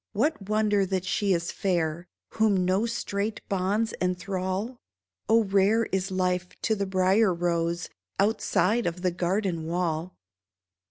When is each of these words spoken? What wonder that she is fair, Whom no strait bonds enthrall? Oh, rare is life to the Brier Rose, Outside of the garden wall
What 0.13 0.49
wonder 0.49 0.83
that 0.87 1.05
she 1.05 1.31
is 1.31 1.51
fair, 1.51 2.07
Whom 2.29 2.65
no 2.65 2.87
strait 2.87 3.39
bonds 3.47 3.93
enthrall? 4.01 4.79
Oh, 5.29 5.43
rare 5.43 5.83
is 5.91 6.09
life 6.09 6.59
to 6.63 6.73
the 6.73 6.87
Brier 6.87 7.31
Rose, 7.31 7.87
Outside 8.17 8.87
of 8.87 9.03
the 9.03 9.11
garden 9.11 9.67
wall 9.67 10.15